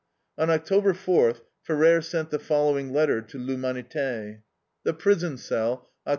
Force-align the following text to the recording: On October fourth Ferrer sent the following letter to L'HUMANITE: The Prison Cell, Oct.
On 0.35 0.49
October 0.49 0.95
fourth 0.95 1.41
Ferrer 1.61 2.01
sent 2.01 2.31
the 2.31 2.39
following 2.39 2.91
letter 2.91 3.21
to 3.21 3.37
L'HUMANITE: 3.37 4.41
The 4.83 4.93
Prison 4.95 5.37
Cell, 5.37 5.91
Oct. 6.07 6.09